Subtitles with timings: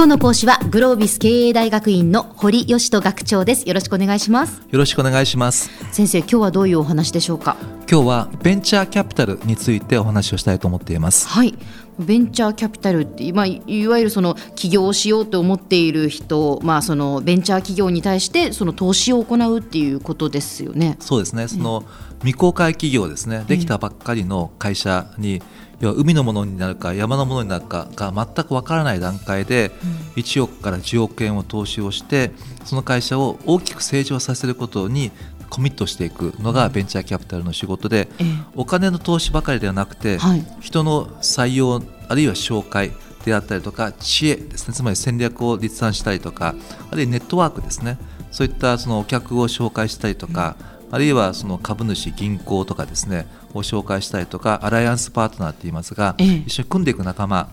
[0.00, 3.68] 今日の講師はグロービス経営大学院の堀義人学長です。
[3.68, 4.62] よろしくお願いします。
[4.70, 5.68] よろしくお願いします。
[5.92, 7.54] 先生今日はどういうお話でしょうか？
[7.86, 11.28] 今日はベンチャーキャピタルについてお話をしたいと思っています。
[11.28, 11.54] はい。
[11.98, 20.96] ベンチャーキャピタルって、まあ、いわゆるその起業しようと思っている人、まあ、そのベンチャー企業に対してその投資を行うっていうことですよね。
[21.00, 21.46] そうですね。
[21.46, 21.84] その
[22.20, 23.44] 未公開企業ですね。
[23.46, 25.42] できたばっかりの会社に、
[25.80, 29.70] 要は海のものになるか山のものになるかが全くわからない段階で
[30.16, 32.32] 1億から10億円を投資をして
[32.64, 35.10] その会社を大きく成長させることに
[35.48, 38.08] コミットしていくのがベンチャーキャピタルの仕事で、
[38.54, 40.18] お金の投資ばかりではなくて、
[40.60, 42.92] 人の採用あるいは紹介
[43.24, 46.54] であったりとか知恵ですねつまり戦略を立案したりとか
[46.90, 47.98] あるいはネットワークですね。
[48.30, 50.56] そういったそのお客を紹介したりとか、
[50.90, 57.48] あるいはその株主銀行とかですねを紹介したりとかアライアンスパートナーって言いますが、一緒に組んでいく仲間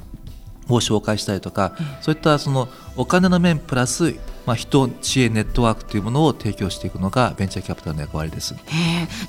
[0.69, 4.15] を紹介したりとか、そういったそのお金の面プラス
[4.47, 8.55] まあ、人知恵ネットワークというものを提供していくのがベンチャーキャピタルの役割です。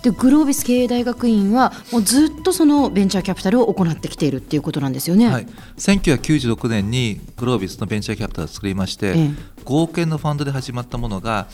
[0.03, 9.31] でグロービス経営大学院はもうずっとそのベンチャーキャピタルを行ってきているっていうことなんですよね、はい、1996年にグロービスのベンチャーキャピタルを作りまして、え
[9.65, 11.49] 5億円のファンドで始まったものが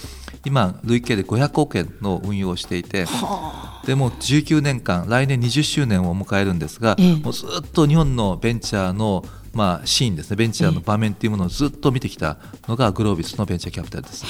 [0.44, 3.06] 今累計で500億円の運用をしていて
[3.86, 7.16] でも19年間来年20周年を迎えるんですが、え。
[7.16, 9.24] もうずっと日本のベンチャーの
[9.54, 10.36] まあ、シーンですね。
[10.36, 12.36] ベンチャーの場面というものをずっと見てきた
[12.68, 14.24] のがグロービスのベンチャーキャピタルです。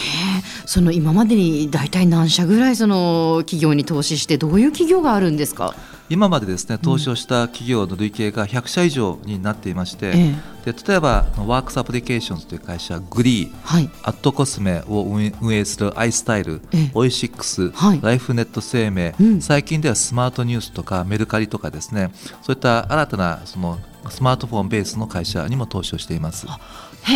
[0.67, 5.75] その今までに大体何社ぐらいその企業に投資してどういう企業があるんですか？
[6.11, 10.35] 今までですね投資をした企業の累計が100社以上になっていまして、
[10.65, 16.63] で例えばワークスアプリケーションズという会社グリー、はい、アットコスメを運営するアイスタイル、
[16.95, 22.11] オイシックス、はい、ライフネット生命、うん、最近ではスマートニュースとかメルカリとかですね
[22.43, 26.47] そういった新たなそのスマートフォンベースの会社にも投資をしています。
[26.47, 26.51] へ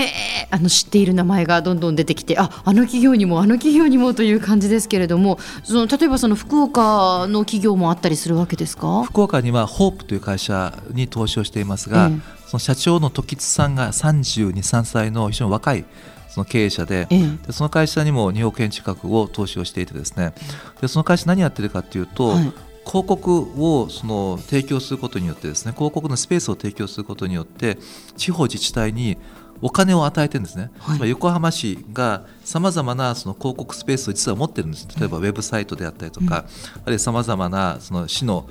[0.00, 0.48] え。
[0.50, 9.02] あの知っている名前がどんどん出てきてああの企業にもあの企業にもという感じですけれどもその例えばその福岡の企業もあったりするわけですか？
[9.04, 12.10] 福岡にはホープという会社に投資をしていますが、
[12.48, 15.84] その社長の時津さんが3 2 3歳の非常に若い
[16.30, 17.06] その経営者で
[17.46, 20.32] でその会社にも2億円近くを投資をしていてですね。
[20.80, 22.52] でその会社何やってるかというと、はい。
[22.86, 27.76] 広告をその提供することによってですね広告のスペースを提供することによって
[28.16, 29.18] 地方自治体に
[29.60, 34.88] お金を与えてるんですね、はい、横浜市がさまざまなその広告スペースを実は持ってるんです。
[34.98, 38.48] 例えばウェブサイトであったりとか、うん、あるいはさまざまなその市の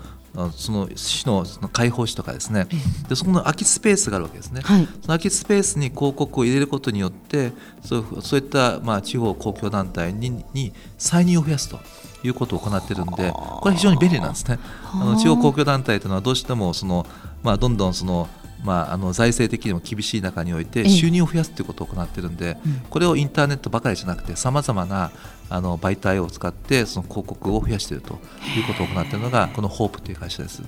[0.56, 2.68] その市のその開放市とかですね、
[3.10, 7.52] でそこの空きスペースがあるわけですね、はい、その空きスペースに広告を入れることによって
[7.84, 11.80] そうそういったまあ地方公共団体にに歳入を増やすと。
[12.24, 14.58] いうことを行っているのでこれは非常に便利なんですね。
[14.92, 17.06] あの地方公共団体というのはどうしてもその、
[17.44, 18.28] まあ、どんどんその
[18.64, 22.58] まあ、あの財政的にも厳しい中において収入を増やすということを行っているので、
[22.90, 25.12] これをインターネットばかりじゃなくてさまざまな
[25.50, 28.16] あの媒体を使ってその広告を増やしていると
[28.56, 30.62] いうことを行っているのがこのホープという会社です。
[30.62, 30.68] こ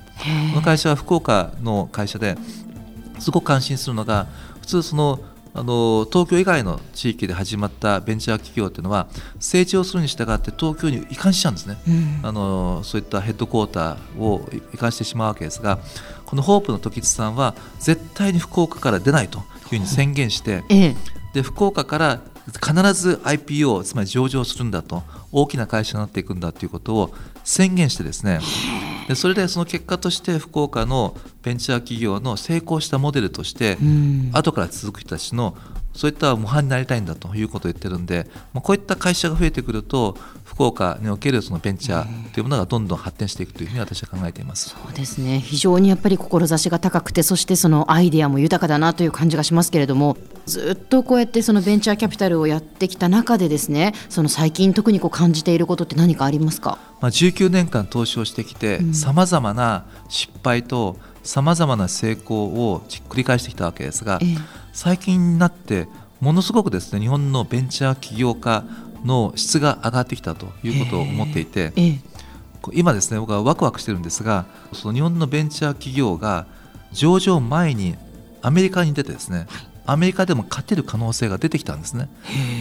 [0.55, 2.37] の会社は福岡の会社で
[3.19, 4.27] すごく感心するのが
[4.61, 5.19] 普通その
[5.53, 9.07] あの東京以外の地域で始まったベンチャー企業というのは
[9.39, 15.79] 成長するに従って東京に移管しちゃうんですね、うん、あのそういったヘッドクォーターを移管してしまうわけですが
[16.25, 20.95] このホープの時津さんは絶対に福岡から出ないというふうに宣言して、ええ、
[21.33, 28.39] で福岡から必ず IPO つまり上場するんだと大きな会社になっていくんだということを宣言してですね
[29.09, 33.79] でそれでその結果として福岡のベンチャー企業の成功したモデルとして
[34.33, 35.57] 後から続く人たちの
[35.93, 44.69] そういった模範になりたいんだということを言ってるんで、まあ、こういった会社が増えてくると福岡におけるそのベンチャーというものがどんどん発展していくというふうに私は考えています。
[44.69, 45.39] そうですね。
[45.39, 64.37] 非常にやっぱり志が高くてそしてそのアイデアも豊かだなという感じがしますけれどもずっとこうやってそのベンチャーキャピタルをやってきた中でですねその最近特にこう感じていることって何かありますか、まあ、19年間投資をしてきてさまざまな失敗とさまざまな成功を繰り返してきたわけですが、ええ。
[64.73, 65.87] 最近になって
[66.21, 68.63] ものすごくですね日本のベンチャー起業家
[69.03, 71.73] の質が上がってきたということを思っていて、
[72.73, 76.45] 今ですね僕はワクワクしてるんですがその日本のベンチャー企業が
[76.91, 77.95] 上場前に
[78.41, 79.47] アメリカに出てですね
[79.85, 82.09] アメリカでも勝てる可能性が出てきたんですね。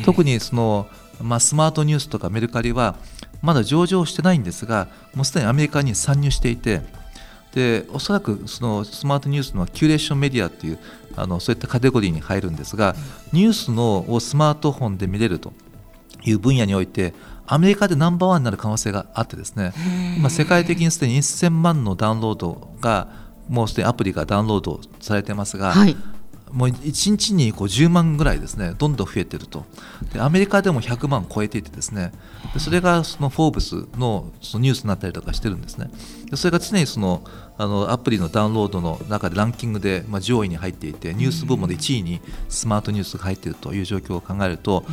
[0.04, 0.86] 特にその、
[1.20, 2.96] まあ、スマートニュースとかメルカリは
[3.42, 6.82] まだ上場してないんですがもうすでにアメリカに参入していて
[7.54, 10.78] でおそらくそのスマートニュースのキュレーションメディアっていう
[11.16, 12.94] あのそういったカテゴリーに入るんですが、
[13.32, 15.52] ニュースのをスマートフォンで見れると
[16.24, 17.14] いう分野において
[17.46, 19.72] アメリカでナンバーワンになる可能性があってですね
[20.16, 23.08] 今世界的にすでに1000万のダウンロードが
[23.48, 25.96] もうすでにアプリがダウンロードされてますが、はい、
[26.52, 29.64] もう1日にこう10万ぐらいですねどんどん増えてると。
[30.12, 32.12] でアメリカでも100万超えていてですね
[32.54, 35.90] でそれがその「フォーブスの」そのニュースになったりとかしてるんですね。
[36.30, 37.22] でそれが常にその
[37.56, 44.84] あのアプリのダウンロードの中でランキングで、まあ、上位に入っていてニュース部門で1位にスマートニュースが入っているという状況を考えると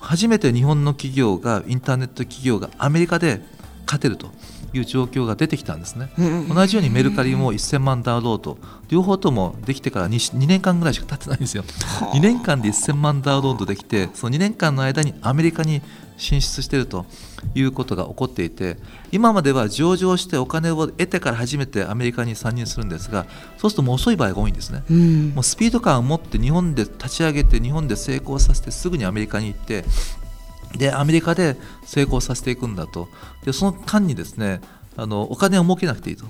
[0.00, 3.42] 初めて日本の企業がインターネット企業がアメリカで
[3.84, 4.30] 勝てると
[4.72, 6.10] いう状況が出てきたんですね、
[6.48, 11.62] 同じようにメルカリも1000万ダウンロード両方ともできてから 2, 2年間ぐらいしか経ってないんですよ。
[12.12, 15.82] 2年間で1000万ダウンロードできてその2年間の間にアメリカに
[16.18, 17.06] 進出していると
[17.54, 18.76] いうことが起こっていて
[19.12, 23.24] 今までは上場してお金を得てから初めてアメリカに参入するんですが
[23.56, 29.84] そうするともう遅い場合が多いんですね、うん、もうスピード感を持って日本で立ち上げて日本で成功させてすぐにアメリカに行って
[30.76, 33.08] でアメリカで成功させていくんだと。
[33.44, 34.60] でその間にですね
[34.96, 36.24] あのお金を儲けなくていいと、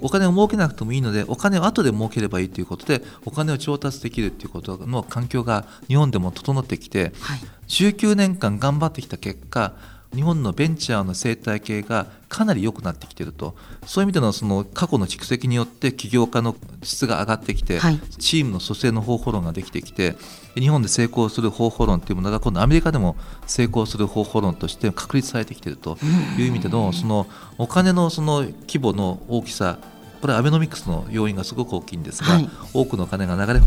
[0.00, 9.72] お金を儲けなくてもいいのでお金を後で儲ければいいということでお金を調達できるということの環境が日本でも整ってきて、はい、19年間頑張ってきた結果
[10.14, 13.54] 日本のベンチャーの生態系がかなり良くなってきていると。
[13.86, 20.16] そういう意味でのその過去の蓄積によって起業家の質が上がってきて、はい、チームの蘇生の方法論ができてきて
[20.54, 23.16] 日本で成功する方法論というものが今度アメリカでも
[23.46, 25.98] 成功する方法論として確立されてきていると
[26.38, 27.26] いう意味でのその
[27.56, 29.78] お金のその規模の大きさ
[30.20, 33.60] これはアベノミクスの要因がすごく大きいんですが、はい、多くの金が流れ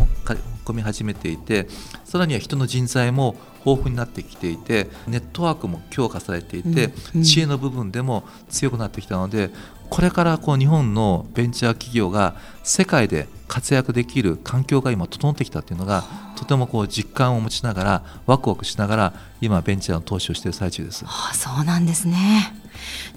[0.65, 1.67] 込み始めていて
[2.05, 6.69] さらには人の人材も豊富になってきていてネットワークも強化されていて、
[7.13, 9.51] うんうん、知恵の部分でも強くなってきたので
[9.89, 16.05] これからこう日本のベンチャー企業が世界で活躍できる環境が今整ってきたというのが
[16.37, 21.03] とてもこう実感を持ちながらワクワクしながら今ベンチャーの投資をしている最中です。
[21.05, 22.60] はあ、そうなんですね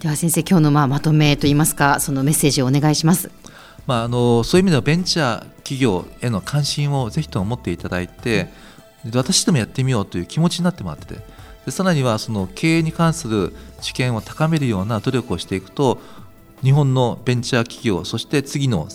[0.01, 3.31] では先生今日のまあまとめといいますかそのメッセージをお願いします。
[3.87, 8.49] まあ、あのそういう意味ではベンチャー企業への関心をぜひとも持っていただいて、
[9.13, 11.15] 私でもやってみようという気持ちになってもらってて
[11.65, 15.99] でさらにはその経営に関する知見を高めるような努力をしていくと
[16.63, 18.87] 日本のベンチャー企業そして次の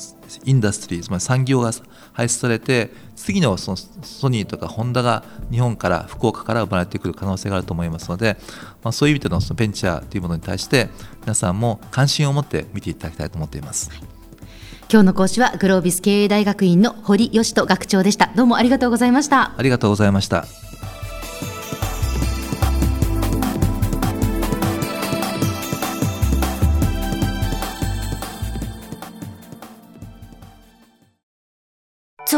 [0.44, 1.72] インダストリーつまり産業が
[2.12, 8.36] 排出されて次のそのソニーとかホンダが日本から福岡から生まれてくる可能性があると思いますので、
[8.82, 10.88] まあ、そういう意味でのそのベンチャーというものに対して
[11.20, 13.90] 皆さんも関心を持って見ていただきたいと思っています。
[13.90, 14.00] はい。
[14.92, 18.32] 今日の講師はグロービス経営大学院の堀義人学長でした。
[18.34, 19.54] どうもありがとうございました。
[19.56, 20.46] ありがとうございました